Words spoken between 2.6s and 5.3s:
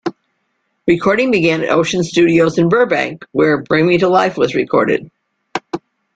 Burbank, where "Bring Me to Life" was recorded.